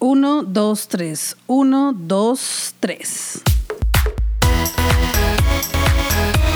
[0.00, 1.36] 1, 2, 3.
[1.48, 2.36] 1, 2,
[2.80, 3.57] 3.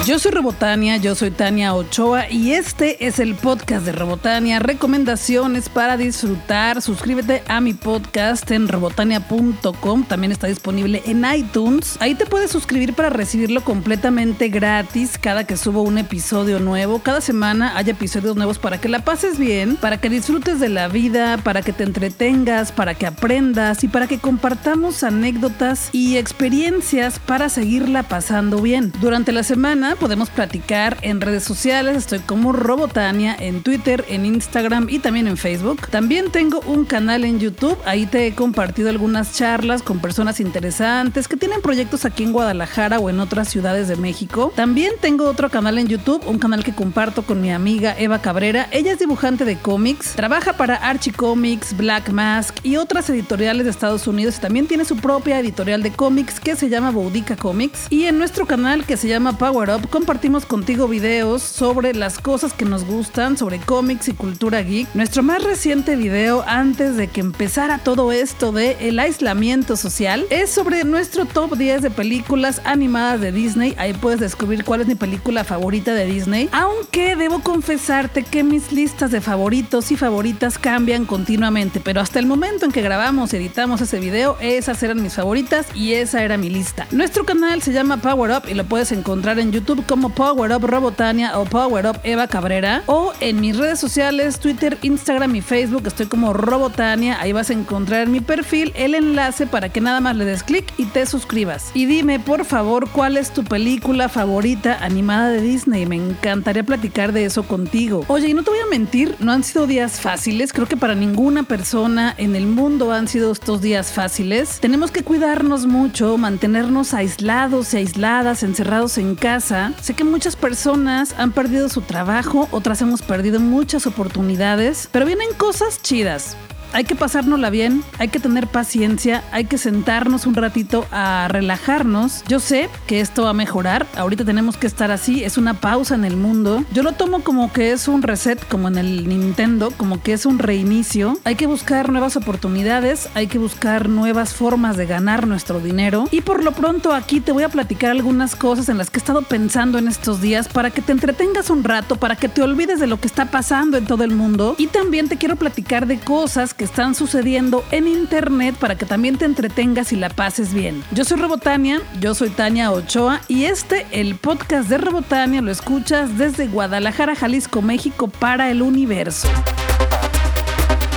[0.04, 5.68] Yo soy Robotania, yo soy Tania Ochoa y este es el podcast de Robotania, recomendaciones
[5.68, 6.82] para disfrutar.
[6.82, 11.98] Suscríbete a mi podcast en robotania.com, también está disponible en iTunes.
[12.00, 16.98] Ahí te puedes suscribir para recibirlo completamente gratis cada que subo un episodio nuevo.
[16.98, 20.88] Cada semana hay episodios nuevos para que la pases bien, para que disfrutes de la
[20.88, 27.20] vida, para que te entretengas, para que aprendas y para que compartamos anécdotas y experiencias
[27.20, 28.92] para seguirla pasando bien.
[29.00, 31.96] Durante la semana podemos platicar en redes sociales.
[31.96, 35.88] Estoy como Robotania en Twitter, en Instagram y también en Facebook.
[35.88, 37.76] También tengo un canal en YouTube.
[37.84, 42.98] Ahí te he compartido algunas charlas con personas interesantes que tienen proyectos aquí en Guadalajara
[42.98, 44.52] o en otras ciudades de México.
[44.54, 48.68] También tengo otro canal en YouTube, un canal que comparto con mi amiga Eva Cabrera.
[48.70, 53.70] Ella es dibujante de cómics, trabaja para Archie Comics, Black Mask y otras editoriales de
[53.70, 54.40] Estados Unidos.
[54.40, 57.86] También tiene su propia editorial de cómics que se llama Boudica Comics.
[57.90, 62.52] Y en nuestro canal que se llama Power Up compartimos contigo videos sobre las cosas
[62.52, 64.88] que nos gustan, sobre cómics y cultura geek.
[64.94, 70.50] Nuestro más reciente video antes de que empezara todo esto de el aislamiento social es
[70.50, 73.74] sobre nuestro top 10 de películas animadas de Disney.
[73.78, 76.48] Ahí puedes descubrir cuál es mi película favorita de Disney.
[76.52, 82.26] Aunque debo confesarte que mis listas de favoritos y favoritas cambian continuamente, pero hasta el
[82.26, 86.36] momento en que grabamos y editamos ese video, esas eran mis favoritas y esa era
[86.36, 86.86] mi lista.
[86.90, 90.66] Nuestro canal se llama Power Up y lo puedes encontrar en YouTube como Power Up
[90.66, 92.82] Robotania o Power Up Eva Cabrera.
[92.86, 97.18] O en mis redes sociales, Twitter, Instagram y Facebook, estoy como Robotania.
[97.20, 100.72] Ahí vas a encontrar mi perfil, el enlace para que nada más le des clic
[100.76, 101.70] y te suscribas.
[101.74, 105.86] Y dime, por favor, cuál es tu película favorita animada de Disney.
[105.86, 108.04] Me encantaría platicar de eso contigo.
[108.08, 110.52] Oye, y no te voy a mentir, no han sido días fáciles.
[110.52, 114.58] Creo que para ninguna persona en el mundo han sido estos días fáciles.
[114.60, 121.14] Tenemos que cuidarnos mucho, mantenernos aislados y aisladas, encerrados en casa Sé que muchas personas
[121.18, 126.36] han perdido su trabajo, otras hemos perdido muchas oportunidades, pero vienen cosas chidas
[126.72, 132.24] hay que pasárnosla bien, hay que tener paciencia, hay que sentarnos un ratito a relajarnos.
[132.28, 135.94] Yo sé que esto va a mejorar, ahorita tenemos que estar así, es una pausa
[135.94, 136.64] en el mundo.
[136.72, 140.26] Yo lo tomo como que es un reset, como en el Nintendo, como que es
[140.26, 141.18] un reinicio.
[141.24, 146.08] Hay que buscar nuevas oportunidades, hay que buscar nuevas formas de ganar nuestro dinero.
[146.10, 149.02] Y por lo pronto aquí te voy a platicar algunas cosas en las que he
[149.02, 152.80] estado pensando en estos días para que te entretengas un rato, para que te olvides
[152.80, 154.54] de lo que está pasando en todo el mundo.
[154.58, 159.18] Y también te quiero platicar de cosas que están sucediendo en internet para que también
[159.18, 160.82] te entretengas y la pases bien.
[160.92, 166.18] Yo soy Robotania, yo soy Tania Ochoa y este, el podcast de Robotania, lo escuchas
[166.18, 169.28] desde Guadalajara, Jalisco, México para el universo.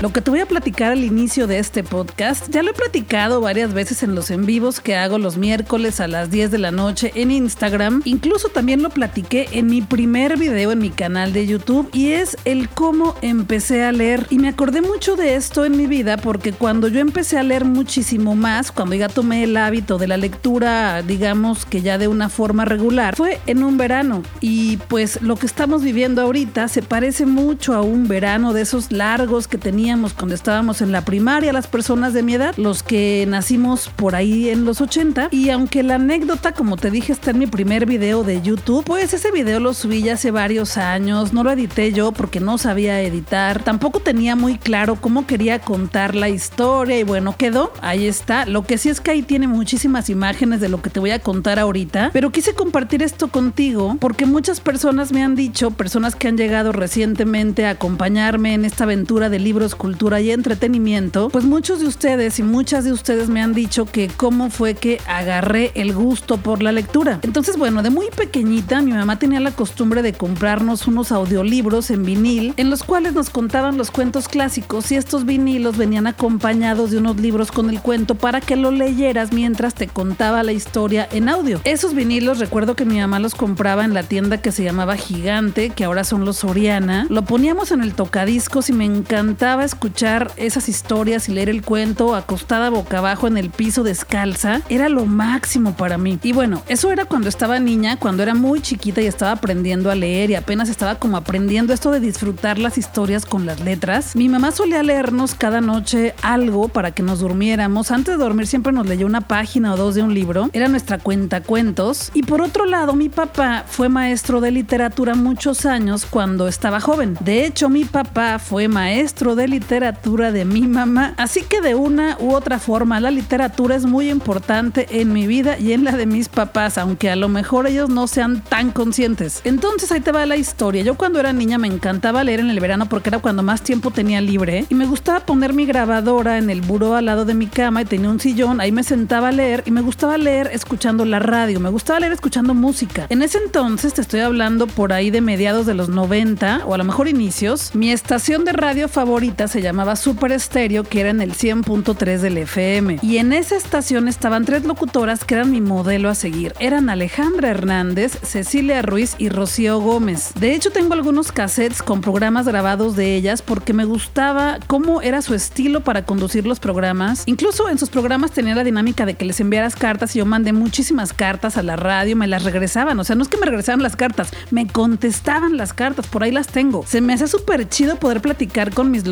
[0.06, 3.42] Lo que te voy a platicar al inicio de este podcast, ya lo he platicado
[3.42, 6.70] varias veces en los en vivos que hago los miércoles a las 10 de la
[6.70, 8.04] noche en Instagram.
[8.06, 12.38] Incluso también lo platiqué en mi primer video en mi canal de YouTube y es
[12.46, 14.28] el cómo empecé a leer.
[14.30, 17.66] Y me acordé mucho de esto en mi vida porque cuando yo empecé a leer
[17.66, 22.30] muchísimo más, cuando ya tomé el hábito de la lectura, digamos que ya de una
[22.30, 24.22] forma regular, fue en un verano.
[24.40, 28.92] Y pues lo que estamos viviendo ahorita se parece mucho a un verano de esos
[28.92, 33.26] largos que tenía cuando estábamos en la primaria, las personas de mi edad, los que
[33.28, 35.30] nacimos por ahí en los 80.
[35.32, 39.14] Y aunque la anécdota, como te dije, está en mi primer video de YouTube, pues
[39.14, 43.02] ese video lo subí ya hace varios años, no lo edité yo porque no sabía
[43.02, 48.46] editar, tampoco tenía muy claro cómo quería contar la historia y bueno, quedó, ahí está.
[48.46, 51.20] Lo que sí es que ahí tiene muchísimas imágenes de lo que te voy a
[51.20, 56.28] contar ahorita, pero quise compartir esto contigo porque muchas personas me han dicho, personas que
[56.28, 61.80] han llegado recientemente a acompañarme en esta aventura de libros cultura y entretenimiento, pues muchos
[61.80, 65.94] de ustedes y muchas de ustedes me han dicho que cómo fue que agarré el
[65.94, 67.20] gusto por la lectura.
[67.22, 72.04] Entonces, bueno, de muy pequeñita mi mamá tenía la costumbre de comprarnos unos audiolibros en
[72.04, 76.98] vinil en los cuales nos contaban los cuentos clásicos y estos vinilos venían acompañados de
[76.98, 81.30] unos libros con el cuento para que lo leyeras mientras te contaba la historia en
[81.30, 81.60] audio.
[81.64, 85.70] Esos vinilos recuerdo que mi mamá los compraba en la tienda que se llamaba Gigante,
[85.70, 87.08] que ahora son los Soriana.
[87.10, 92.16] Lo poníamos en el tocadiscos y me encantaba escuchar esas historias y leer el cuento
[92.16, 96.20] acostada boca abajo en el piso descalza era lo máximo para mí.
[96.24, 99.96] Y bueno, eso era cuando estaba niña, cuando era muy chiquita y estaba aprendiendo a
[99.96, 104.16] leer y apenas estaba como aprendiendo esto de disfrutar las historias con las letras.
[104.16, 107.92] Mi mamá solía leernos cada noche algo para que nos durmiéramos.
[107.92, 110.50] Antes de dormir siempre nos leyó una página o dos de un libro.
[110.54, 112.12] Era nuestra cuenta cuentos.
[112.14, 117.18] Y por otro lado, mi papá fue maestro de literatura muchos años cuando estaba joven.
[117.20, 121.14] De hecho, mi papá fue maestro de literatura literatura de mi mamá.
[121.16, 125.58] Así que de una u otra forma, la literatura es muy importante en mi vida
[125.58, 129.40] y en la de mis papás, aunque a lo mejor ellos no sean tan conscientes.
[129.46, 130.84] Entonces ahí te va la historia.
[130.84, 133.92] Yo cuando era niña me encantaba leer en el verano porque era cuando más tiempo
[133.92, 137.48] tenía libre y me gustaba poner mi grabadora en el buró al lado de mi
[137.48, 141.06] cama y tenía un sillón, ahí me sentaba a leer y me gustaba leer escuchando
[141.06, 143.08] la radio, me gustaba leer escuchando música.
[143.10, 146.78] En ese entonces, te estoy hablando por ahí de mediados de los 90 o a
[146.78, 151.22] lo mejor inicios, mi estación de radio favorita se llamaba Super Estéreo, que era en
[151.22, 153.00] el 100.3 del FM.
[153.02, 156.54] Y en esa estación estaban tres locutoras que eran mi modelo a seguir.
[156.60, 160.32] Eran Alejandra Hernández, Cecilia Ruiz y Rocío Gómez.
[160.40, 165.22] De hecho, tengo algunos cassettes con programas grabados de ellas porque me gustaba cómo era
[165.22, 167.24] su estilo para conducir los programas.
[167.26, 170.54] Incluso en sus programas tenía la dinámica de que les enviaras cartas y yo mandé
[170.54, 173.00] muchísimas cartas a la radio, me las regresaban.
[173.00, 176.32] O sea, no es que me regresaran las cartas, me contestaban las cartas, por ahí
[176.32, 176.86] las tengo.
[176.88, 179.06] Se me hace súper chido poder platicar con mis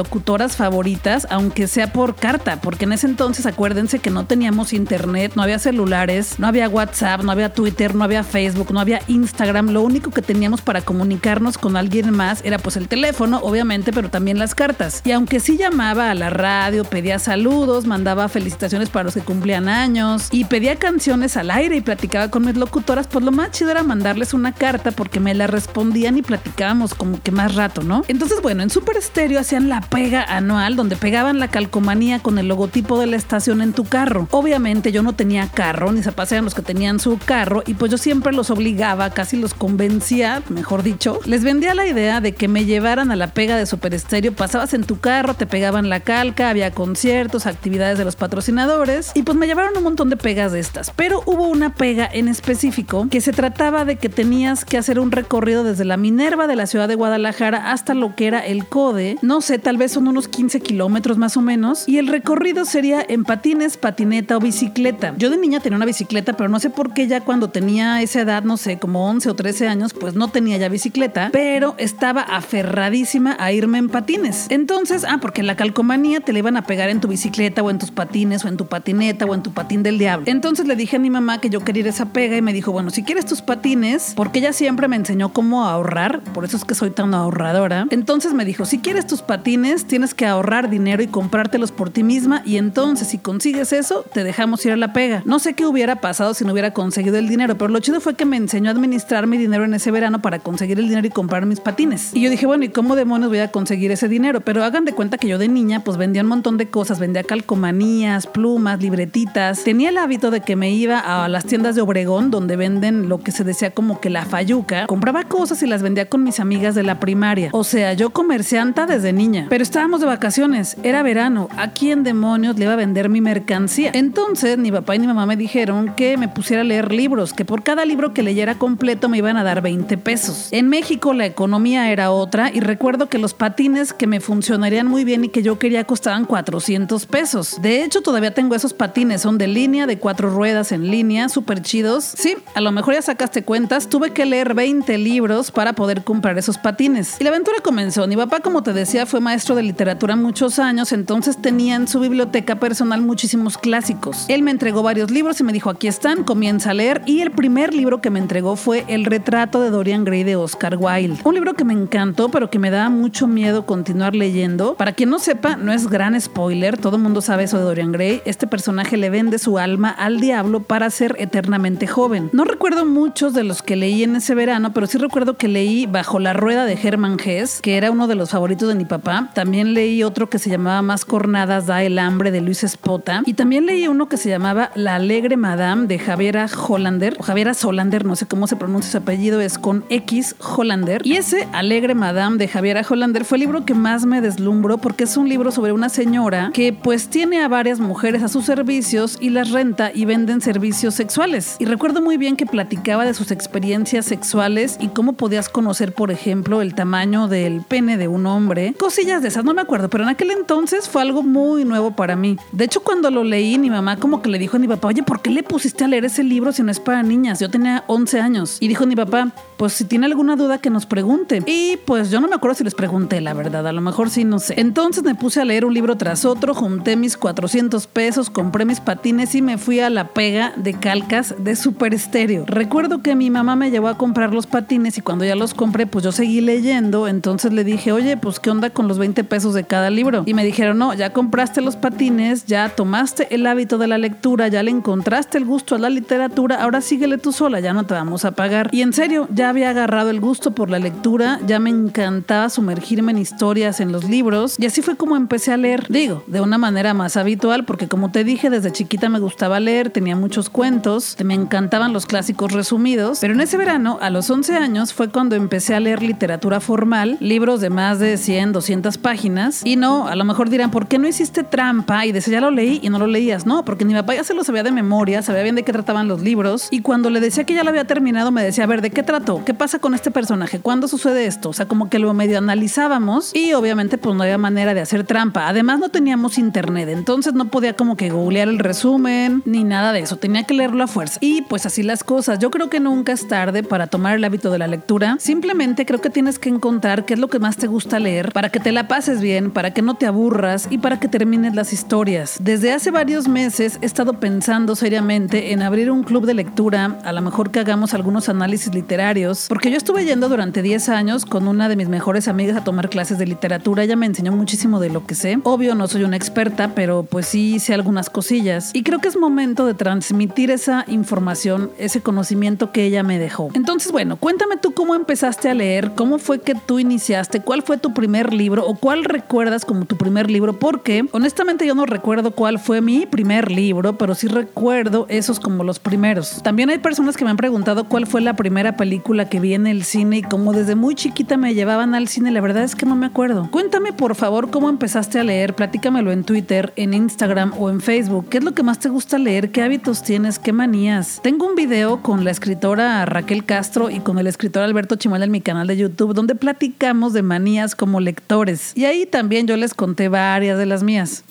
[0.55, 5.43] favoritas, aunque sea por carta, porque en ese entonces acuérdense que no teníamos internet, no
[5.43, 9.69] había celulares, no había WhatsApp, no había Twitter, no había Facebook, no había Instagram.
[9.69, 14.09] Lo único que teníamos para comunicarnos con alguien más era pues el teléfono, obviamente, pero
[14.09, 15.01] también las cartas.
[15.05, 19.67] Y aunque sí llamaba a la radio, pedía saludos, mandaba felicitaciones para los que cumplían
[19.69, 23.71] años y pedía canciones al aire y platicaba con mis locutoras, pues lo más chido
[23.71, 28.03] era mandarles una carta porque me la respondían y platicábamos como que más rato, ¿no?
[28.07, 32.47] Entonces, bueno, en Super Estéreo hacían la pega anual donde pegaban la calcomanía con el
[32.47, 34.27] logotipo de la estación en tu carro.
[34.31, 37.91] Obviamente yo no tenía carro, ni se pasean los que tenían su carro y pues
[37.91, 42.47] yo siempre los obligaba, casi los convencía, mejor dicho, les vendía la idea de que
[42.47, 46.01] me llevaran a la pega de Super Estéreo, pasabas en tu carro, te pegaban la
[46.01, 50.51] calca, había conciertos, actividades de los patrocinadores y pues me llevaron un montón de pegas
[50.51, 54.77] de estas, pero hubo una pega en específico que se trataba de que tenías que
[54.77, 58.39] hacer un recorrido desde la Minerva de la ciudad de Guadalajara hasta lo que era
[58.39, 62.07] el CODE, no sé, tal vez son unos 15 kilómetros más o menos, y el
[62.07, 65.13] recorrido sería en patines, patineta o bicicleta.
[65.17, 68.21] Yo de niña tenía una bicicleta, pero no sé por qué ya cuando tenía esa
[68.21, 72.21] edad, no sé, como 11 o 13 años, pues no tenía ya bicicleta, pero estaba
[72.21, 74.47] aferradísima a irme en patines.
[74.49, 77.79] Entonces, ah, porque la calcomanía te la iban a pegar en tu bicicleta o en
[77.79, 80.25] tus patines o en tu patineta o en tu patín del diablo.
[80.27, 82.53] Entonces le dije a mi mamá que yo quería ir a esa pega y me
[82.53, 86.57] dijo, bueno, si quieres tus patines, porque ella siempre me enseñó cómo ahorrar, por eso
[86.57, 87.87] es que soy tan ahorradora.
[87.89, 92.01] Entonces me dijo, si quieres tus patines, tienes que ahorrar dinero y comprártelos por ti
[92.01, 95.21] misma y entonces si consigues eso, te dejamos ir a la pega.
[95.23, 98.15] No sé qué hubiera pasado si no hubiera conseguido el dinero, pero lo chido fue
[98.15, 101.11] que me enseñó a administrar mi dinero en ese verano para conseguir el dinero y
[101.11, 102.09] comprar mis patines.
[102.15, 104.41] Y yo dije, bueno, ¿y cómo demonios voy a conseguir ese dinero?
[104.41, 107.23] Pero hagan de cuenta que yo de niña pues vendía un montón de cosas, vendía
[107.23, 109.63] calcomanías, plumas, libretitas.
[109.63, 113.19] Tenía el hábito de que me iba a las tiendas de Obregón donde venden lo
[113.19, 114.87] que se decía como que la fayuca.
[114.87, 117.49] Compraba cosas y las vendía con mis amigas de la primaria.
[117.51, 119.45] O sea, yo comercianta desde niña.
[119.49, 121.49] Pero estábamos de vacaciones, era verano.
[121.57, 123.91] ¿A quién demonios le iba a vender mi mercancía?
[123.93, 127.63] Entonces, ni papá ni mamá me dijeron que me pusiera a leer libros, que por
[127.63, 130.47] cada libro que leyera completo me iban a dar 20 pesos.
[130.51, 135.03] En México la economía era otra y recuerdo que los patines que me funcionarían muy
[135.03, 137.61] bien y que yo quería costaban 400 pesos.
[137.61, 141.61] De hecho, todavía tengo esos patines, son de línea, de cuatro ruedas en línea, súper
[141.61, 142.05] chidos.
[142.05, 146.37] Sí, a lo mejor ya sacaste cuentas, tuve que leer 20 libros para poder comprar
[146.37, 147.17] esos patines.
[147.19, 148.07] Y la aventura comenzó.
[148.07, 151.99] Mi papá, como te decía, fue maestro de literatura muchos años, entonces tenía en su
[151.99, 154.25] biblioteca personal muchísimos clásicos.
[154.27, 157.01] Él me entregó varios libros y me dijo, aquí están, comienza a leer.
[157.05, 160.77] Y el primer libro que me entregó fue El retrato de Dorian Gray de Oscar
[160.77, 161.19] Wilde.
[161.23, 164.75] Un libro que me encantó, pero que me daba mucho miedo continuar leyendo.
[164.75, 167.91] Para quien no sepa, no es gran spoiler, todo el mundo sabe eso de Dorian
[167.91, 168.21] Gray.
[168.25, 172.29] Este personaje le vende su alma al diablo para ser eternamente joven.
[172.33, 175.85] No recuerdo muchos de los que leí en ese verano, pero sí recuerdo que leí
[175.85, 179.29] Bajo la rueda de Hermann Hesse, que era uno de los favoritos de mi papá.
[179.33, 183.21] También leí otro que se llamaba Más cornadas da el hambre de Luis Espota.
[183.25, 187.53] Y también leí uno que se llamaba La alegre Madame de Javiera Hollander, o Javiera
[187.53, 191.01] Solander, no sé cómo se pronuncia su apellido, es con X Hollander.
[191.05, 195.03] Y ese Alegre Madame de Javiera Hollander fue el libro que más me deslumbró porque
[195.03, 199.17] es un libro sobre una señora que pues tiene a varias mujeres a sus servicios
[199.21, 201.57] y las renta y venden servicios sexuales.
[201.59, 206.11] Y recuerdo muy bien que platicaba de sus experiencias sexuales y cómo podías conocer, por
[206.11, 208.73] ejemplo, el tamaño del pene de un hombre.
[208.79, 212.15] Cosillas de esas, no me acuerdo, pero en aquel entonces fue algo muy nuevo para
[212.15, 212.37] mí.
[212.51, 215.03] De hecho, cuando lo leí, mi mamá como que le dijo a mi papá, oye,
[215.03, 217.39] ¿por qué le pusiste a leer ese libro si no es para niñas?
[217.39, 218.57] Yo tenía 11 años.
[218.59, 221.43] Y dijo mi papá, pues si tiene alguna duda que nos pregunte.
[221.45, 224.23] Y pues yo no me acuerdo si les pregunté, la verdad, a lo mejor sí,
[224.23, 224.55] no sé.
[224.59, 228.79] Entonces me puse a leer un libro tras otro, junté mis 400 pesos, compré mis
[228.79, 232.45] patines y me fui a la pega de calcas de Super Estéreo.
[232.47, 235.85] Recuerdo que mi mamá me llevó a comprar los patines y cuando ya los compré,
[235.87, 239.32] pues yo seguí leyendo, entonces le dije, oye, pues qué onda con los 20 pesos
[239.33, 240.21] de cada libro.
[240.27, 244.47] Y me dijeron, no, ya compraste los patines, ya tomaste el hábito de la lectura,
[244.47, 247.95] ya le encontraste el gusto a la literatura, ahora síguele tú sola, ya no te
[247.95, 248.69] vamos a pagar.
[248.71, 253.11] Y en serio, ya había agarrado el gusto por la lectura, ya me encantaba sumergirme
[253.11, 255.87] en historias en los libros y así fue como empecé a leer.
[255.89, 259.89] Digo, de una manera más habitual, porque como te dije, desde chiquita me gustaba leer,
[259.89, 264.55] tenía muchos cuentos, me encantaban los clásicos resumidos, pero en ese verano, a los 11
[264.57, 269.22] años, fue cuando empecé a leer literatura formal, libros de más de 100, 200 páginas,
[269.63, 272.05] y no, a lo mejor dirán, ¿por qué no hiciste trampa?
[272.05, 273.45] Y decía, ya lo leí y no lo leías.
[273.45, 276.07] No, porque mi papá ya se lo sabía de memoria, sabía bien de qué trataban
[276.07, 278.81] los libros, y cuando le decía que ya lo había terminado, me decía, a ver,
[278.81, 279.43] ¿de qué trató?
[279.45, 280.59] ¿Qué pasa con este personaje?
[280.59, 281.49] ¿Cuándo sucede esto?
[281.49, 285.05] O sea, como que lo medio analizábamos y obviamente pues no había manera de hacer
[285.05, 285.47] trampa.
[285.47, 289.99] Además no teníamos internet, entonces no podía como que googlear el resumen ni nada de
[289.99, 291.17] eso, tenía que leerlo a fuerza.
[291.21, 292.39] Y pues así las cosas.
[292.39, 295.15] Yo creo que nunca es tarde para tomar el hábito de la lectura.
[295.19, 298.49] Simplemente creo que tienes que encontrar qué es lo que más te gusta leer para
[298.49, 301.73] que te la pases bien, para que no te aburras y para que termines las
[301.73, 302.37] historias.
[302.39, 307.11] Desde hace varios meses he estado pensando seriamente en abrir un club de lectura, a
[307.11, 311.47] lo mejor que hagamos algunos análisis literarios, porque yo estuve yendo durante 10 años con
[311.47, 313.83] una de mis mejores amigas a tomar clases de literatura.
[313.83, 315.39] Ella me enseñó muchísimo de lo que sé.
[315.43, 318.71] Obvio, no soy una experta, pero pues sí sé algunas cosillas.
[318.73, 323.49] Y creo que es momento de transmitir esa información, ese conocimiento que ella me dejó.
[323.53, 327.77] Entonces, bueno, cuéntame tú cómo empezaste a leer, cómo fue que tú iniciaste, cuál fue
[327.77, 332.31] tu primer libro o cuál recuerdas como tu primer libro, porque honestamente yo no recuerdo
[332.31, 336.41] cuál fue mi primer libro, pero sí recuerdo esos como los primeros.
[336.43, 339.67] También hay personas que me han preguntado cuál fue la primera película que vi en
[339.67, 342.85] el cine y cómo desde muy chiquita me llevaban al cine, la verdad es que
[342.85, 343.49] no me acuerdo.
[343.51, 348.29] Cuéntame por favor cómo empezaste a leer, platícamelo en Twitter, en Instagram o en Facebook.
[348.29, 349.51] ¿Qué es lo que más te gusta leer?
[349.51, 350.39] ¿Qué hábitos tienes?
[350.39, 351.19] ¿Qué manías?
[351.23, 355.31] Tengo un video con la escritora Raquel Castro y con el escritor Alberto Chimal en
[355.31, 358.73] mi canal de YouTube donde platicamos de manías como lectores.
[358.75, 361.23] Y ahí también yo les conté varias de las mías.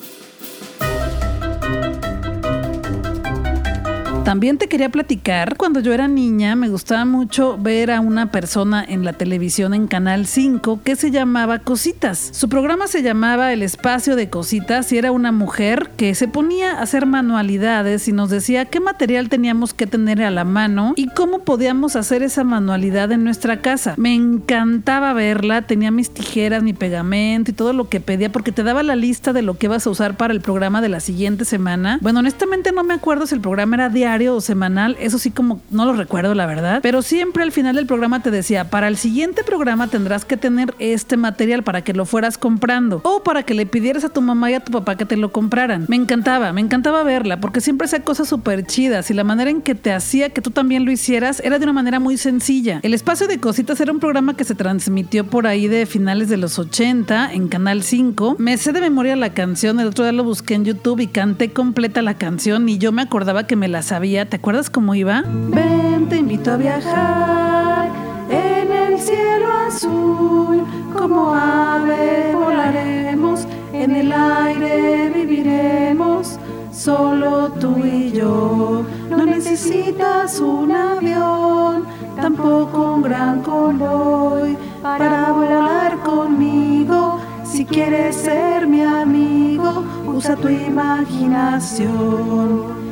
[4.23, 8.83] También te quería platicar, cuando yo era niña me gustaba mucho ver a una persona
[8.87, 12.29] en la televisión en Canal 5 que se llamaba Cositas.
[12.31, 16.71] Su programa se llamaba El Espacio de Cositas y era una mujer que se ponía
[16.71, 21.09] a hacer manualidades y nos decía qué material teníamos que tener a la mano y
[21.09, 23.93] cómo podíamos hacer esa manualidad en nuestra casa.
[23.97, 28.63] Me encantaba verla, tenía mis tijeras, mi pegamento y todo lo que pedía porque te
[28.63, 31.43] daba la lista de lo que vas a usar para el programa de la siguiente
[31.43, 31.99] semana.
[32.01, 35.61] Bueno, honestamente no me acuerdo si el programa era diario o semanal, eso sí como
[35.71, 38.97] no lo recuerdo la verdad, pero siempre al final del programa te decía, para el
[38.97, 43.53] siguiente programa tendrás que tener este material para que lo fueras comprando o para que
[43.53, 45.85] le pidieras a tu mamá y a tu papá que te lo compraran.
[45.87, 49.61] Me encantaba, me encantaba verla porque siempre hacía cosas súper chidas y la manera en
[49.61, 52.79] que te hacía que tú también lo hicieras era de una manera muy sencilla.
[52.83, 56.37] El espacio de cositas era un programa que se transmitió por ahí de finales de
[56.37, 58.35] los 80 en Canal 5.
[58.37, 61.51] Me sé de memoria la canción, el otro día lo busqué en YouTube y canté
[61.51, 65.23] completa la canción y yo me acordaba que me la sabía ¿te acuerdas cómo iba?
[65.25, 67.89] Ven, te invito a viajar
[68.29, 76.37] en el cielo azul, como ave volaremos, en el aire viviremos,
[76.73, 78.83] solo tú y yo.
[79.09, 81.85] No necesitas un avión,
[82.17, 87.21] tampoco un gran convoy para volar conmigo.
[87.45, 92.82] Si quieres ser mi amigo, usa tu imaginación.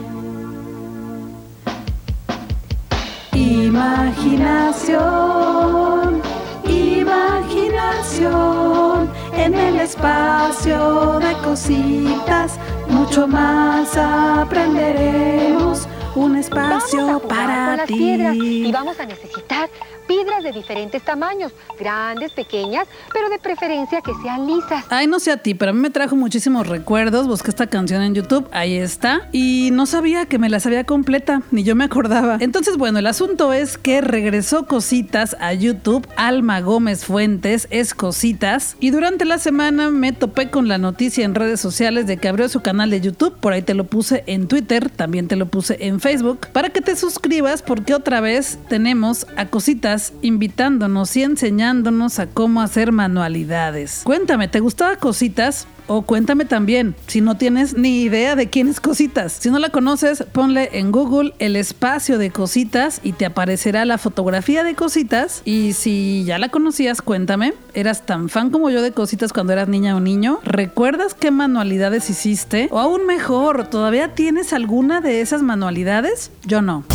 [3.52, 6.22] Imaginación,
[6.70, 15.86] imaginación, en el espacio de cositas, mucho más aprenderemos.
[16.16, 18.14] Un espacio para ti.
[18.34, 19.70] y vamos a necesitar
[20.12, 24.84] piedras de diferentes tamaños, grandes, pequeñas, pero de preferencia que sean lisas.
[24.90, 27.28] Ay, no sé a ti, pero a mí me trajo muchísimos recuerdos.
[27.28, 29.30] Busqué esta canción en YouTube, ahí está.
[29.32, 32.36] Y no sabía que me la sabía completa, ni yo me acordaba.
[32.42, 36.06] Entonces, bueno, el asunto es que regresó Cositas a YouTube.
[36.18, 38.76] Alma Gómez Fuentes es Cositas.
[38.82, 42.50] Y durante la semana me topé con la noticia en redes sociales de que abrió
[42.50, 43.38] su canal de YouTube.
[43.38, 46.48] Por ahí te lo puse en Twitter, también te lo puse en Facebook.
[46.52, 52.62] Para que te suscribas, porque otra vez tenemos a Cositas invitándonos y enseñándonos a cómo
[52.62, 54.02] hacer manualidades.
[54.04, 55.68] Cuéntame, ¿te gustaba Cositas?
[55.88, 59.34] O cuéntame también, si no tienes ni idea de quién es Cositas.
[59.34, 63.98] Si no la conoces, ponle en Google el espacio de Cositas y te aparecerá la
[63.98, 65.42] fotografía de Cositas.
[65.44, 69.68] Y si ya la conocías, cuéntame, ¿eras tan fan como yo de Cositas cuando eras
[69.68, 70.40] niña o niño?
[70.46, 72.70] ¿Recuerdas qué manualidades hiciste?
[72.72, 76.32] O aún mejor, ¿todavía tienes alguna de esas manualidades?
[76.46, 76.86] Yo no.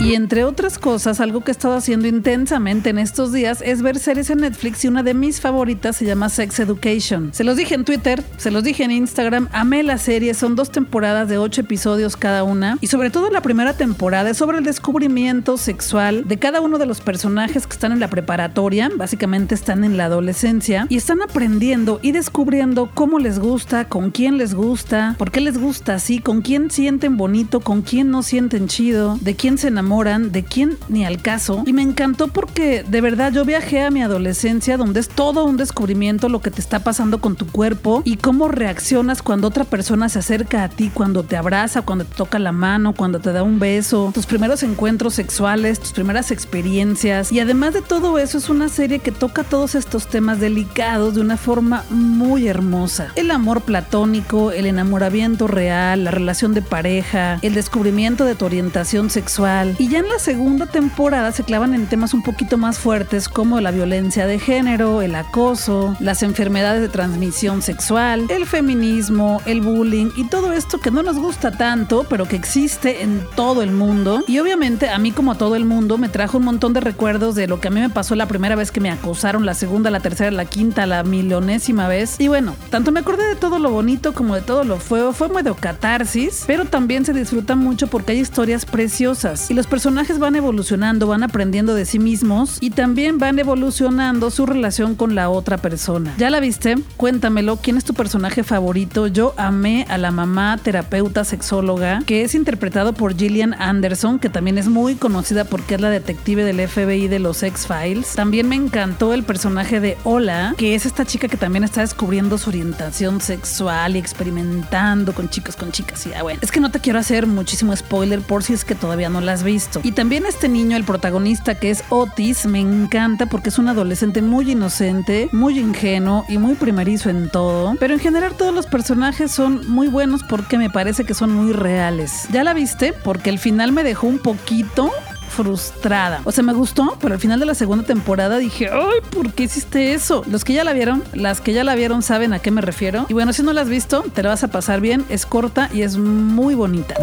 [0.00, 3.98] Y entre otras cosas, algo que he estado haciendo intensamente en estos días es ver
[3.98, 7.30] series en Netflix y una de mis favoritas se llama Sex Education.
[7.32, 10.70] Se los dije en Twitter, se los dije en Instagram, amé la serie, son dos
[10.70, 14.64] temporadas de ocho episodios cada una y sobre todo la primera temporada es sobre el
[14.64, 19.84] descubrimiento sexual de cada uno de los personajes que están en la preparatoria, básicamente están
[19.84, 25.14] en la adolescencia y están aprendiendo y descubriendo cómo les gusta, con quién les gusta,
[25.18, 29.34] por qué les gusta así, con quién sienten bonito, con quién no sienten chido, de
[29.34, 31.62] quién se enamoran, de quién ni al caso.
[31.66, 35.56] Y me encantó porque de verdad yo viajé a mi adolescencia donde es todo un
[35.56, 40.08] descubrimiento lo que te está pasando con tu cuerpo y cómo reaccionas cuando otra persona
[40.08, 43.42] se acerca a ti, cuando te abraza, cuando te toca la mano, cuando te da
[43.42, 47.30] un beso, tus primeros encuentros sexuales, tus primeras experiencias.
[47.30, 51.20] Y además de todo eso es una serie que toca todos estos temas delicados de
[51.20, 53.12] una forma muy hermosa.
[53.14, 59.10] El amor platónico, el enamoramiento real, la relación de pareja, el descubrimiento de tu orientación
[59.10, 59.73] sexual.
[59.78, 63.60] Y ya en la segunda temporada se clavan en temas un poquito más fuertes como
[63.60, 70.10] la violencia de género, el acoso, las enfermedades de transmisión sexual, el feminismo, el bullying
[70.16, 74.24] y todo esto que no nos gusta tanto, pero que existe en todo el mundo.
[74.28, 77.34] Y obviamente a mí como a todo el mundo me trajo un montón de recuerdos
[77.34, 79.90] de lo que a mí me pasó la primera vez que me acosaron, la segunda,
[79.90, 82.20] la tercera, la quinta, la milionésima vez.
[82.20, 85.12] Y bueno, tanto me acordé de todo lo bonito como de todo lo feo.
[85.12, 90.18] Fue medio catarsis, pero también se disfruta mucho porque hay historias preciosas y los personajes
[90.18, 95.30] van evolucionando, van aprendiendo de sí mismos y también van evolucionando su relación con la
[95.30, 96.14] otra persona.
[96.18, 96.76] ¿Ya la viste?
[96.96, 99.06] Cuéntamelo, ¿quién es tu personaje favorito?
[99.06, 104.58] Yo amé a la mamá terapeuta sexóloga que es interpretado por Gillian Anderson, que también
[104.58, 108.14] es muy conocida porque es la detective del FBI de los X-Files.
[108.14, 112.38] También me encantó el personaje de Ola, que es esta chica que también está descubriendo
[112.38, 116.06] su orientación sexual y experimentando con chicos, con chicas.
[116.06, 118.74] Y ah, bueno, es que no te quiero hacer muchísimo spoiler por si es que
[118.74, 119.42] todavía no la has
[119.82, 124.20] Y también este niño, el protagonista que es Otis, me encanta porque es un adolescente
[124.22, 127.74] muy inocente, muy ingenuo y muy primerizo en todo.
[127.78, 131.52] Pero en general todos los personajes son muy buenos porque me parece que son muy
[131.52, 132.26] reales.
[132.32, 132.92] ¿Ya la viste?
[132.92, 134.90] Porque el final me dejó un poquito
[135.28, 136.20] frustrada.
[136.24, 139.44] O sea, me gustó, pero al final de la segunda temporada dije, ay, ¿por qué
[139.44, 140.22] hiciste eso?
[140.30, 143.06] Los que ya la vieron, las que ya la vieron saben a qué me refiero.
[143.08, 145.04] Y bueno, si no la has visto, te la vas a pasar bien.
[145.08, 146.94] Es corta y es muy bonita.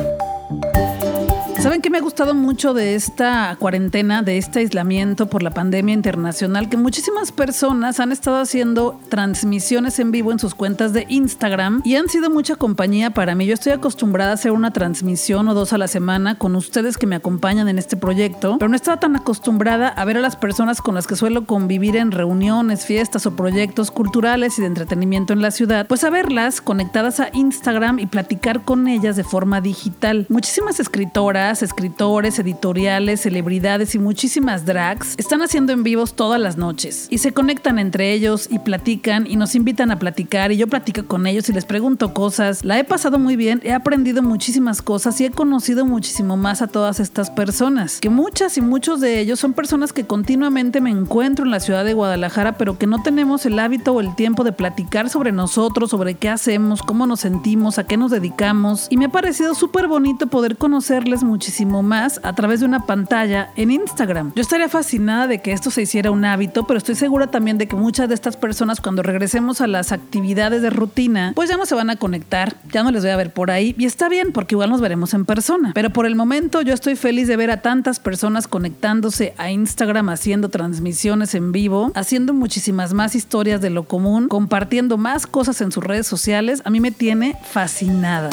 [1.61, 5.93] ¿Saben qué me ha gustado mucho de esta cuarentena, de este aislamiento por la pandemia
[5.93, 6.69] internacional?
[6.69, 11.97] Que muchísimas personas han estado haciendo transmisiones en vivo en sus cuentas de Instagram y
[11.97, 13.45] han sido mucha compañía para mí.
[13.45, 17.05] Yo estoy acostumbrada a hacer una transmisión o dos a la semana con ustedes que
[17.05, 20.81] me acompañan en este proyecto, pero no estaba tan acostumbrada a ver a las personas
[20.81, 25.43] con las que suelo convivir en reuniones, fiestas o proyectos culturales y de entretenimiento en
[25.43, 30.25] la ciudad, pues a verlas conectadas a Instagram y platicar con ellas de forma digital.
[30.27, 37.07] Muchísimas escritoras, escritores, editoriales, celebridades y muchísimas drags están haciendo en vivos todas las noches
[37.09, 41.05] y se conectan entre ellos y platican y nos invitan a platicar y yo platico
[41.05, 42.63] con ellos y les pregunto cosas.
[42.63, 46.67] La he pasado muy bien, he aprendido muchísimas cosas y he conocido muchísimo más a
[46.67, 51.43] todas estas personas, que muchas y muchos de ellos son personas que continuamente me encuentro
[51.43, 54.53] en la ciudad de Guadalajara, pero que no tenemos el hábito o el tiempo de
[54.53, 59.05] platicar sobre nosotros, sobre qué hacemos, cómo nos sentimos, a qué nos dedicamos y me
[59.05, 63.71] ha parecido súper bonito poder conocerles mucho muchísimo más a través de una pantalla en
[63.71, 64.31] Instagram.
[64.35, 67.67] Yo estaría fascinada de que esto se hiciera un hábito, pero estoy segura también de
[67.67, 71.65] que muchas de estas personas cuando regresemos a las actividades de rutina, pues ya no
[71.65, 74.33] se van a conectar, ya no les voy a ver por ahí y está bien
[74.33, 75.71] porque igual nos veremos en persona.
[75.73, 80.09] Pero por el momento yo estoy feliz de ver a tantas personas conectándose a Instagram
[80.09, 85.71] haciendo transmisiones en vivo, haciendo muchísimas más historias de lo común, compartiendo más cosas en
[85.71, 86.61] sus redes sociales.
[86.65, 88.29] A mí me tiene fascinada.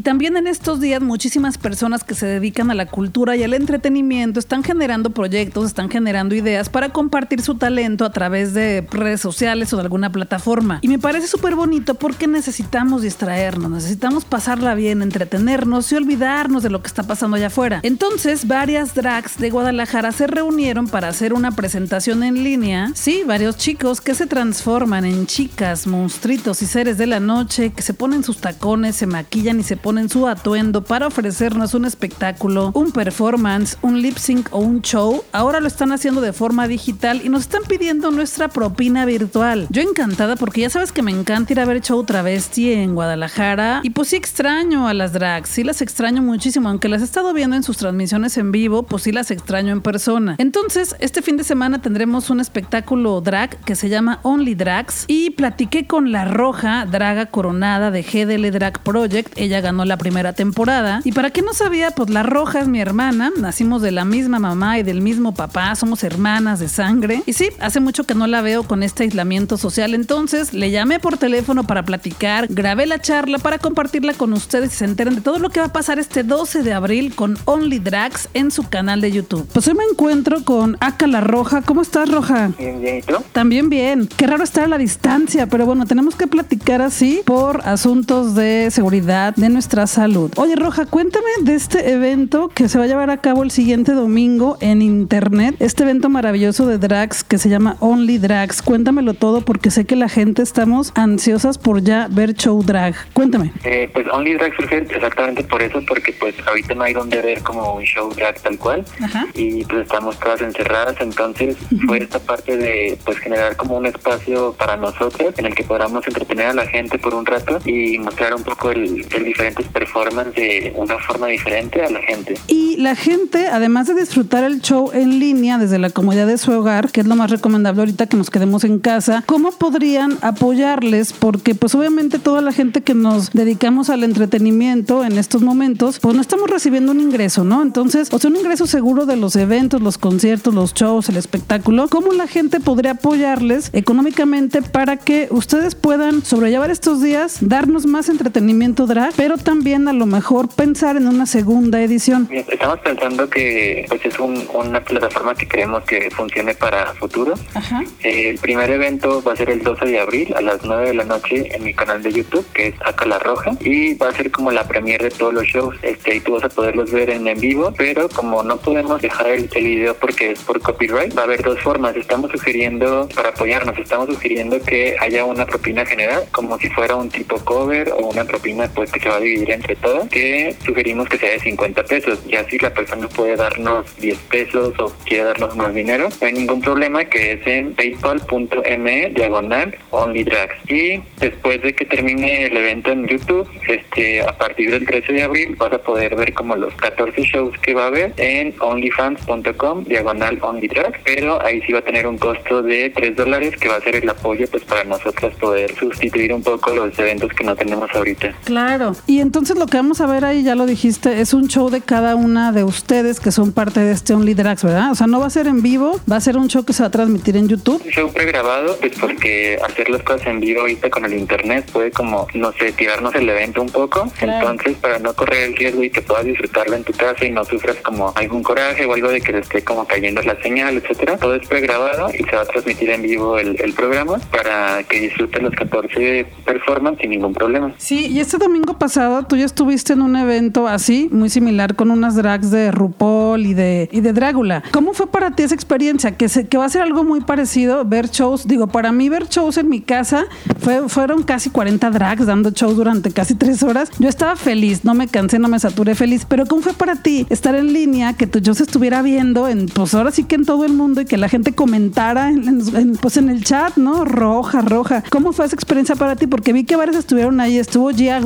[0.00, 3.52] Y también en estos días muchísimas personas que se dedican a la cultura y al
[3.52, 9.20] entretenimiento están generando proyectos, están generando ideas para compartir su talento a través de redes
[9.20, 10.78] sociales o de alguna plataforma.
[10.80, 16.70] Y me parece súper bonito porque necesitamos distraernos, necesitamos pasarla bien, entretenernos y olvidarnos de
[16.70, 17.80] lo que está pasando allá afuera.
[17.82, 22.90] Entonces, varias drags de Guadalajara se reunieron para hacer una presentación en línea.
[22.94, 27.82] Sí, varios chicos que se transforman en chicas, monstruitos y seres de la noche, que
[27.82, 32.70] se ponen sus tacones, se maquillan y se ponen su atuendo para ofrecernos un espectáculo,
[32.74, 37.20] un performance, un lip sync o un show, ahora lo están haciendo de forma digital
[37.24, 39.66] y nos están pidiendo nuestra propina virtual.
[39.70, 43.80] Yo encantada porque ya sabes que me encanta ir a ver show travesti en Guadalajara
[43.82, 47.32] y pues sí extraño a las drags, sí las extraño muchísimo, aunque las he estado
[47.32, 50.36] viendo en sus transmisiones en vivo, pues sí las extraño en persona.
[50.38, 55.30] Entonces, este fin de semana tendremos un espectáculo drag que se llama Only Drags y
[55.30, 61.00] platiqué con La Roja, draga coronada de GDL Drag Project, ella ganó la primera temporada
[61.04, 64.38] y para quien no sabía, pues La Roja es mi hermana, nacimos de la misma
[64.38, 68.26] mamá y del mismo papá, somos hermanas de sangre y sí, hace mucho que no
[68.26, 73.00] la veo con este aislamiento social, entonces le llamé por teléfono para platicar, grabé la
[73.00, 75.98] charla para compartirla con ustedes y se enteren de todo lo que va a pasar
[75.98, 79.48] este 12 de abril con Only Drags en su canal de YouTube.
[79.52, 81.62] Pues hoy me encuentro con Aka La Roja.
[81.62, 82.50] ¿Cómo estás, Roja?
[82.58, 83.14] Bien, bien, ¿y tú?
[83.32, 84.08] También bien.
[84.16, 88.68] Qué raro estar a la distancia, pero bueno, tenemos que platicar así por asuntos de
[88.70, 90.32] seguridad de nuestra salud.
[90.36, 93.92] Oye, Roja, cuéntame de este evento que se va a llevar a cabo el siguiente
[93.92, 95.54] domingo en internet.
[95.58, 98.62] Este evento maravilloso de drags que se llama Only Drags.
[98.62, 102.94] Cuéntamelo todo porque sé que la gente estamos ansiosas por ya ver show drag.
[103.12, 103.52] Cuéntame.
[103.64, 107.42] Eh, pues Only Drag surge exactamente por eso, porque pues ahorita no hay donde ver
[107.42, 109.26] como un show drag tal cual Ajá.
[109.34, 111.56] y pues estamos todas encerradas, entonces
[111.86, 116.06] fue esta parte de pues generar como un espacio para nosotros en el que podamos
[116.06, 119.26] entretener a la gente por un rato y mostrar un poco el, el
[119.60, 122.34] diferentes performances de una forma diferente a la gente.
[122.48, 126.52] Y la gente, además de disfrutar el show en línea desde la comodidad de su
[126.52, 131.12] hogar, que es lo más recomendable ahorita que nos quedemos en casa, ¿cómo podrían apoyarles?
[131.12, 136.14] Porque pues obviamente toda la gente que nos dedicamos al entretenimiento en estos momentos, pues
[136.14, 137.62] no estamos recibiendo un ingreso, ¿no?
[137.62, 141.88] Entonces, o sea, un ingreso seguro de los eventos, los conciertos, los shows, el espectáculo.
[141.88, 148.08] ¿Cómo la gente podría apoyarles económicamente para que ustedes puedan sobrellevar estos días, darnos más
[148.08, 152.28] entretenimiento drag, pero también a lo mejor pensar en una segunda edición?
[152.30, 157.34] Estamos pensando que pues es un- una plataforma que creemos que funcione para futuro.
[157.54, 157.82] Ajá.
[158.04, 160.94] Eh, El primer evento va a ser el 12 de abril a las 9 de
[160.94, 164.12] la noche en mi canal de YouTube, que es Acá La Roja, y va a
[164.12, 165.74] ser como la premier de todos los shows.
[165.82, 169.26] Este, y tú vas a poderlos ver en, en vivo, pero como no podemos dejar
[169.30, 171.96] el, el video porque es por copyright, va a haber dos formas.
[171.96, 177.08] Estamos sugiriendo, para apoyarnos, estamos sugiriendo que haya una propina general, como si fuera un
[177.10, 181.08] tipo cover o una propina pues que se va a dividir entre todos, que sugerimos
[181.08, 182.18] que sea de 50 pesos.
[182.26, 186.32] Ya si la persona puede darnos 10 pesos o quiere darnos más dinero, no hay
[186.32, 190.54] ningún problema que es en paypal.me diagonal only drags.
[190.68, 195.22] Y después de que termine el evento en YouTube, este a partir del 13 de
[195.22, 199.84] abril vas a poder ver como los 14 shows que va a haber en onlyfans.com
[199.84, 203.68] diagonal only drags, pero ahí sí va a tener un costo de 3 dólares que
[203.68, 207.44] va a ser el apoyo pues para nosotros poder sustituir un poco los eventos que
[207.44, 208.34] no tenemos ahorita.
[208.44, 208.92] Claro.
[209.06, 211.80] Y entonces lo que vamos a ver ahí, ya lo dijiste, es un show de
[211.80, 214.92] cada una de ustedes que son parte de este Only Drags, ¿verdad?
[214.92, 216.82] O sea, no va a ser en vivo, va a ser un show que se
[216.82, 217.82] va a transmitir en YouTube.
[217.84, 221.90] Un show pregrabado, pues porque hacer las cosas en vivo ahorita con el internet puede
[221.90, 224.10] como, no sé, tirarnos el evento un poco.
[224.18, 224.50] Claro.
[224.50, 227.44] Entonces, para no correr el riesgo y que puedas disfrutarlo en tu casa y no
[227.44, 231.16] sufras como algún coraje o algo de que te esté como cayendo la señal, etcétera,
[231.16, 235.00] todo es pregrabado y se va a transmitir en vivo el, el programa para que
[235.00, 237.72] disfruten los 14 performances sin ningún problema.
[237.78, 241.90] Sí, y este domingo pasado tú ya estuviste en un evento así, muy similar con
[241.90, 244.62] unas drags de RuPaul y de, y de Drácula.
[244.72, 246.16] ¿Cómo fue para ti esa experiencia?
[246.16, 248.46] Que, se, que va a ser algo muy parecido, ver shows.
[248.46, 250.24] Digo, para mí ver shows en mi casa
[250.60, 253.90] fue, fueron casi 40 drags dando shows durante casi tres horas.
[253.98, 256.24] Yo estaba feliz, no me cansé, no me saturé feliz.
[256.28, 259.66] Pero ¿cómo fue para ti estar en línea, que tu show se estuviera viendo, en,
[259.66, 263.16] pues ahora sí que en todo el mundo y que la gente comentara en, pues
[263.16, 264.04] en el chat, ¿no?
[264.04, 265.02] Roja, roja.
[265.10, 266.26] ¿Cómo fue esa experiencia para ti?
[266.26, 268.20] Porque vi que varios estuvieron ahí, estuvo Gia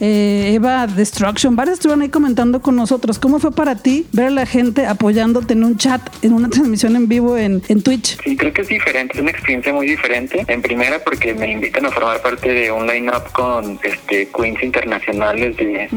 [0.00, 0.19] eh,
[0.54, 3.18] Eva Destruction, varios estuvieron ahí comentando con nosotros.
[3.18, 6.96] ¿Cómo fue para ti ver a la gente apoyándote en un chat, en una transmisión
[6.96, 8.18] en vivo en, en Twitch?
[8.22, 10.44] Sí, creo que es diferente, es una experiencia muy diferente.
[10.48, 15.56] En primera porque me invitan a formar parte de un line-up con este queens internacionales
[15.56, 15.88] de,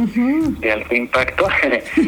[0.59, 1.47] de alto impacto.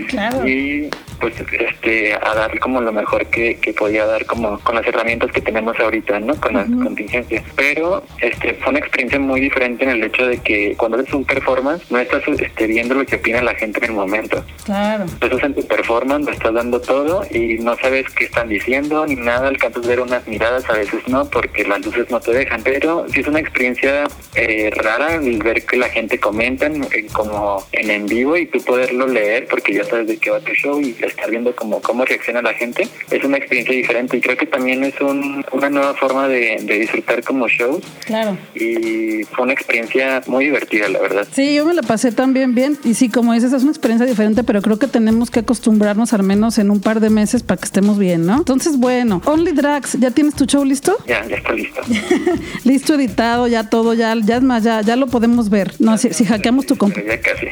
[0.07, 0.47] Claro.
[0.47, 4.85] y pues este a dar como lo mejor que, que podía dar como con las
[4.85, 6.35] herramientas que tenemos ahorita, ¿no?
[6.35, 7.43] Con las contingencias.
[7.55, 11.25] Pero este fue una experiencia muy diferente en el hecho de que cuando haces un
[11.25, 14.43] performance no estás este, viendo lo que opina la gente en el momento.
[14.65, 15.05] Claro.
[15.21, 19.15] Estás en tu performance, lo estás dando todo y no sabes qué están diciendo ni
[19.15, 22.61] nada, alcanzas a ver unas miradas, a veces no, porque las luces no te dejan.
[22.63, 24.03] Pero sí es una experiencia
[24.35, 28.45] eh, rara el ver que la gente comenta en- en como en en vivo y
[28.47, 31.81] tú poderlo leer porque ya sabes de qué va tu show y estar viendo cómo,
[31.81, 35.69] cómo reacciona la gente, es una experiencia diferente y creo que también es un, una
[35.69, 37.83] nueva forma de, de disfrutar como shows.
[38.05, 38.37] Claro.
[38.53, 41.27] Y fue una experiencia muy divertida, la verdad.
[41.31, 44.43] Sí, yo me la pasé también bien y sí, como dices, es una experiencia diferente,
[44.43, 47.65] pero creo que tenemos que acostumbrarnos al menos en un par de meses para que
[47.65, 48.37] estemos bien, ¿no?
[48.37, 50.97] Entonces, bueno, Only Drags, ¿ya tienes tu show listo?
[51.07, 51.81] Ya, ya está listo.
[52.63, 55.73] listo, editado, ya todo, ya, ya es más, ya, ya lo podemos ver.
[55.79, 56.95] No, si, si hackeamos tu compu.
[56.95, 57.47] Pero ya casi.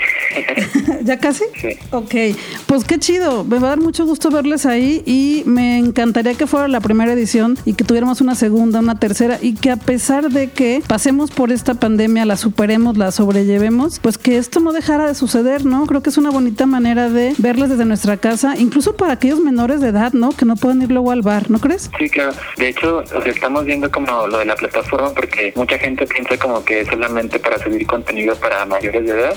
[1.04, 1.44] ¿Ya casi?
[1.60, 1.78] Sí.
[1.92, 2.16] Ok,
[2.66, 3.43] pues qué chido.
[3.48, 7.14] Me va a dar mucho gusto verles ahí y me encantaría que fuera la primera
[7.14, 11.32] edición y que tuviéramos una segunda, una tercera y que a pesar de que pasemos
[11.32, 15.86] por esta pandemia, la superemos, la sobrellevemos, pues que esto no dejara de suceder, ¿no?
[15.86, 19.82] Creo que es una bonita manera de verles desde nuestra casa, incluso para aquellos menores
[19.82, 20.32] de edad, ¿no?
[20.32, 21.90] Que no pueden ir luego al bar, ¿no crees?
[21.98, 22.34] Sí, claro.
[22.58, 26.38] De hecho, o sea, estamos viendo como lo de la plataforma porque mucha gente piensa
[26.38, 29.36] como que es solamente para subir contenido para mayores de edad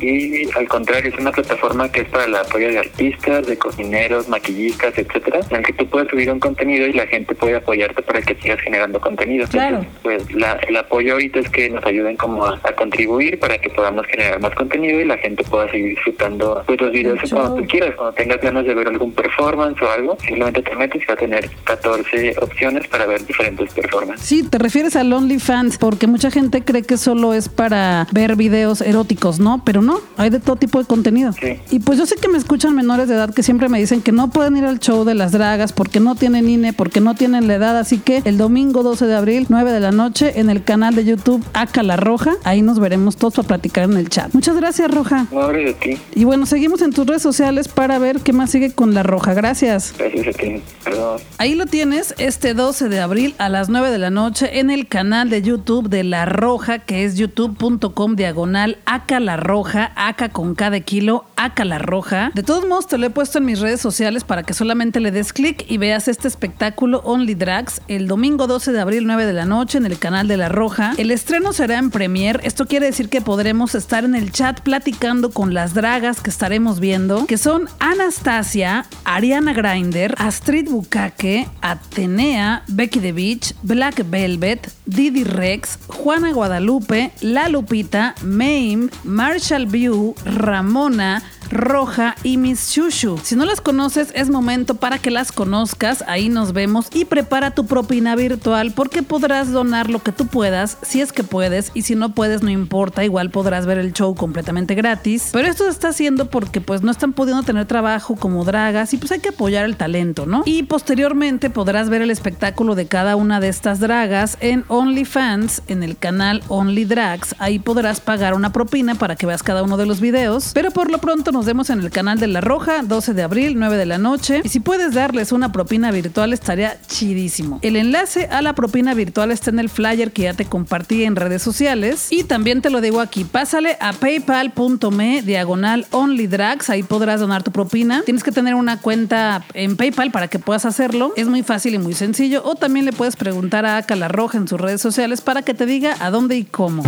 [0.00, 4.28] y al contrario es una plataforma que es para el apoyo de artistas, de cocineros,
[4.28, 8.22] maquillistas, etcétera, en que tú puedes subir un contenido y la gente puede apoyarte para
[8.22, 9.46] que sigas generando contenido.
[9.48, 9.78] Claro.
[9.78, 13.58] Entonces, pues la, el apoyo ahorita es que nos ayuden como a, a contribuir para
[13.58, 17.30] que podamos generar más contenido y la gente pueda seguir disfrutando pues, los videos El
[17.30, 21.02] cuando tú quieras, cuando tengas ganas de ver algún performance o algo, simplemente te metes
[21.02, 24.26] y va a tener 14 opciones para ver diferentes performances.
[24.26, 28.80] Sí, te refieres al OnlyFans, porque mucha gente cree que solo es para ver videos
[28.80, 29.62] eróticos, ¿no?
[29.64, 31.32] Pero no, hay de todo tipo de contenido.
[31.32, 31.60] Sí.
[31.70, 34.12] Y pues yo sé que me escuchan menores de edad que siempre me dicen que
[34.12, 37.46] no pueden ir al show de las dragas porque no tienen INE, porque no tienen
[37.46, 40.64] la edad, así que el domingo 12 de abril, 9 de la noche, en el
[40.64, 44.32] canal de YouTube Aca la Roja, ahí nos veremos todos para platicar en el chat.
[44.32, 45.26] Muchas gracias, Roja.
[45.30, 48.50] No hables de ti, Y bueno, seguimos en tus redes sociales para ver qué más
[48.50, 49.34] sigue con la Roja.
[49.34, 49.92] Gracias.
[49.98, 51.20] gracias a ti, perdón.
[51.36, 54.88] Ahí lo tienes este 12 de abril a las 9 de la noche en el
[54.88, 60.54] canal de YouTube de La Roja, que es youtube.com diagonal Aca La Roja, Aca con
[60.54, 62.30] cada kilo, Aca La Roja.
[62.32, 65.10] De todos modos, te lo he puesto en mis redes sociales para que solamente le
[65.10, 69.32] des clic y veas este espectáculo Only Drags el domingo 12 de abril 9 de
[69.32, 70.94] la noche en el canal de La Roja.
[70.96, 72.40] El estreno será en premier.
[72.44, 76.78] Esto quiere decir que podremos estar en el chat platicando con las dragas que estaremos
[76.78, 85.24] viendo, que son Anastasia, Ariana Grinder, Astrid Bukake, Atenea, Becky the Beach, Black Velvet, Didi
[85.24, 93.15] Rex, Juana Guadalupe, La Lupita, Mame, Marshall View, Ramona, Roja y Miss Shushu.
[93.22, 96.04] Si no las conoces, es momento para que las conozcas.
[96.06, 100.78] Ahí nos vemos y prepara tu propina virtual porque podrás donar lo que tú puedas,
[100.82, 104.14] si es que puedes, y si no puedes, no importa, igual podrás ver el show
[104.14, 105.30] completamente gratis.
[105.32, 108.96] Pero esto se está haciendo porque pues no están pudiendo tener trabajo como dragas y
[108.96, 110.42] pues hay que apoyar el talento, ¿no?
[110.44, 115.82] Y posteriormente podrás ver el espectáculo de cada una de estas dragas en OnlyFans, en
[115.82, 117.34] el canal Only Drags.
[117.38, 120.50] Ahí podrás pagar una propina para que veas cada uno de los videos.
[120.54, 123.54] Pero por lo pronto nos vemos en el canal de La Roja, 12 de abril,
[123.58, 124.40] 9 de la noche.
[124.44, 127.58] Y si puedes darles una propina virtual, estaría chidísimo.
[127.62, 131.16] El enlace a la propina virtual está en el flyer que ya te compartí en
[131.16, 132.08] redes sociales.
[132.10, 136.70] Y también te lo digo aquí, pásale a paypal.me diagonal onlydrags.
[136.70, 138.02] Ahí podrás donar tu propina.
[138.04, 141.12] Tienes que tener una cuenta en PayPal para que puedas hacerlo.
[141.16, 142.42] Es muy fácil y muy sencillo.
[142.44, 145.54] O también le puedes preguntar a Aca La Roja en sus redes sociales para que
[145.54, 146.82] te diga a dónde y cómo.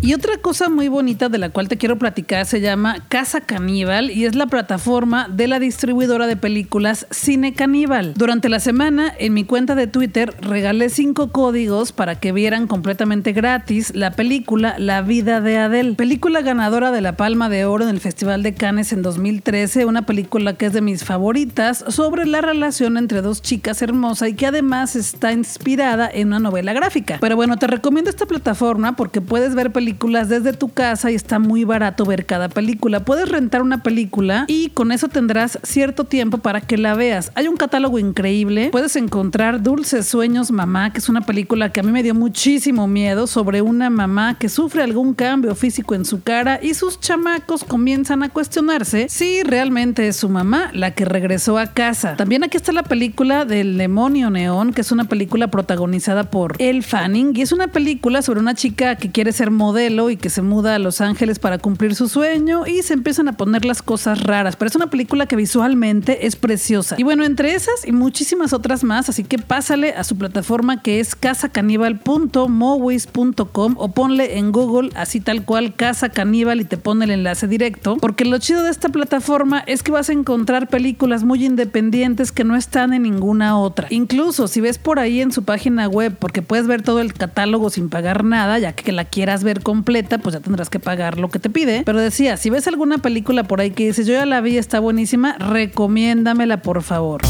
[0.05, 4.11] Y otra cosa muy bonita de la cual te quiero platicar se llama Casa Caníbal
[4.11, 8.13] y es la plataforma de la distribuidora de películas Cine Caníbal.
[8.15, 13.31] Durante la semana en mi cuenta de Twitter regalé cinco códigos para que vieran completamente
[13.31, 17.91] gratis la película La vida de Adele, película ganadora de la Palma de Oro en
[17.91, 22.41] el Festival de Cannes en 2013, una película que es de mis favoritas sobre la
[22.41, 27.19] relación entre dos chicas hermosas y que además está inspirada en una novela gráfica.
[27.21, 31.39] Pero bueno, te recomiendo esta plataforma porque puedes ver películas desde tu casa y está
[31.39, 33.05] muy barato ver cada película.
[33.05, 37.33] Puedes rentar una película y con eso tendrás cierto tiempo para que la veas.
[37.35, 38.69] Hay un catálogo increíble.
[38.71, 42.87] Puedes encontrar Dulces Sueños Mamá, que es una película que a mí me dio muchísimo
[42.87, 47.65] miedo sobre una mamá que sufre algún cambio físico en su cara y sus chamacos
[47.65, 52.17] comienzan a cuestionarse si realmente es su mamá la que regresó a casa.
[52.17, 56.83] También aquí está la película del demonio neón, que es una película protagonizada por Elle
[56.83, 60.43] Fanning y es una película sobre una chica que quiere ser modelo y que se
[60.43, 64.23] muda a Los Ángeles para cumplir su sueño y se empiezan a poner las cosas
[64.23, 64.55] raras.
[64.55, 66.95] Pero es una película que visualmente es preciosa.
[66.99, 71.01] Y bueno, entre esas y muchísimas otras más, así que pásale a su plataforma que
[71.01, 77.11] es casacaníbal.movies.com o ponle en Google así tal cual Casa Caníbal y te pone el
[77.11, 77.97] enlace directo.
[77.97, 82.45] Porque lo chido de esta plataforma es que vas a encontrar películas muy independientes que
[82.45, 83.89] no están en ninguna otra.
[83.91, 87.69] Incluso si ves por ahí en su página web, porque puedes ver todo el catálogo
[87.69, 91.29] sin pagar nada, ya que la quieras ver completa, pues ya tendrás que pagar lo
[91.29, 91.83] que te pide.
[91.85, 94.81] Pero decía, si ves alguna película por ahí que dices, yo ya la vi, está
[94.81, 97.23] buenísima, recomiéndamela por favor.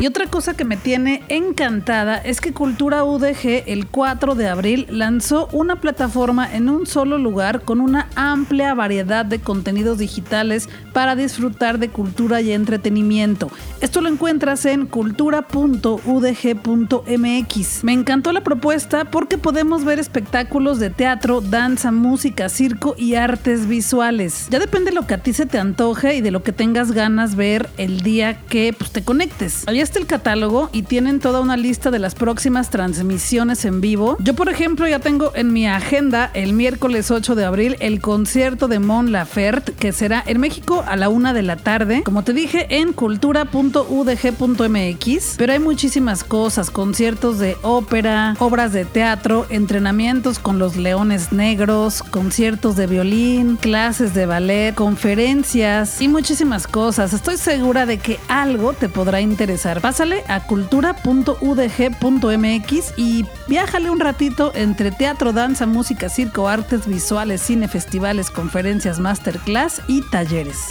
[0.00, 4.88] Y otra cosa que me tiene encantada es que Cultura UDG el 4 de abril
[4.90, 11.14] lanzó una plataforma en un solo lugar con una amplia variedad de contenidos digitales para
[11.14, 13.52] disfrutar de cultura y entretenimiento.
[13.80, 17.84] Esto lo encuentras en cultura.udg.mx.
[17.84, 23.68] Me encantó la propuesta porque podemos ver espectáculos de teatro, danza, música, circo y artes
[23.68, 24.48] visuales.
[24.50, 26.90] Ya depende de lo que a ti se te antoje y de lo que tengas
[26.90, 29.62] ganas ver el día que pues, te conectes.
[29.84, 34.16] Está el catálogo y tienen toda una lista de las próximas transmisiones en vivo.
[34.20, 38.66] Yo, por ejemplo, ya tengo en mi agenda el miércoles 8 de abril el concierto
[38.66, 42.02] de Mon Laferte, que será en México a la una de la tarde.
[42.02, 45.34] Como te dije, en cultura.udg.mx.
[45.36, 52.02] Pero hay muchísimas cosas: conciertos de ópera, obras de teatro, entrenamientos con los leones negros,
[52.02, 57.12] conciertos de violín, clases de ballet, conferencias y muchísimas cosas.
[57.12, 59.73] Estoy segura de que algo te podrá interesar.
[59.80, 67.68] Pásale a cultura.udg.mx y viájale un ratito entre teatro, danza, música, circo, artes visuales, cine,
[67.68, 70.68] festivales, conferencias, masterclass y talleres.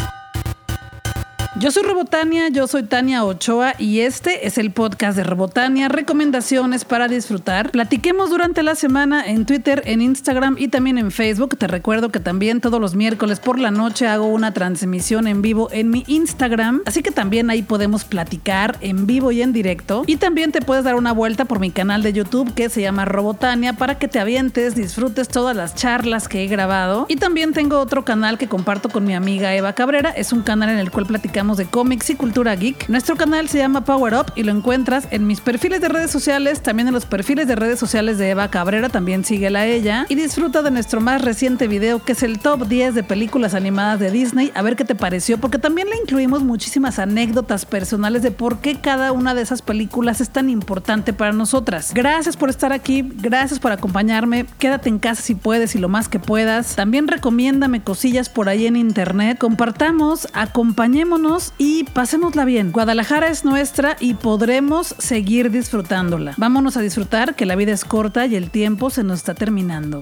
[1.63, 6.83] Yo soy Robotania, yo soy Tania Ochoa y este es el podcast de Robotania, recomendaciones
[6.83, 7.71] para disfrutar.
[7.71, 11.57] Platiquemos durante la semana en Twitter, en Instagram y también en Facebook.
[11.57, 15.69] Te recuerdo que también todos los miércoles por la noche hago una transmisión en vivo
[15.71, 20.03] en mi Instagram, así que también ahí podemos platicar en vivo y en directo.
[20.05, 23.05] Y también te puedes dar una vuelta por mi canal de YouTube que se llama
[23.05, 27.05] Robotania para que te avientes, disfrutes todas las charlas que he grabado.
[27.07, 30.67] Y también tengo otro canal que comparto con mi amiga Eva Cabrera, es un canal
[30.67, 32.89] en el cual platicamos de cómics y cultura geek.
[32.89, 36.61] Nuestro canal se llama Power Up y lo encuentras en mis perfiles de redes sociales,
[36.61, 40.15] también en los perfiles de redes sociales de Eva Cabrera, también síguela a ella y
[40.15, 44.11] disfruta de nuestro más reciente video que es el top 10 de películas animadas de
[44.11, 48.59] Disney, a ver qué te pareció, porque también le incluimos muchísimas anécdotas personales de por
[48.59, 51.93] qué cada una de esas películas es tan importante para nosotras.
[51.93, 56.09] Gracias por estar aquí, gracias por acompañarme, quédate en casa si puedes y lo más
[56.09, 56.75] que puedas.
[56.75, 62.71] También recomiéndame cosillas por ahí en internet, compartamos, acompañémonos y pasémosla bien.
[62.71, 66.35] Guadalajara es nuestra y podremos seguir disfrutándola.
[66.37, 69.99] Vámonos a disfrutar que la vida es corta y el tiempo se nos está terminando.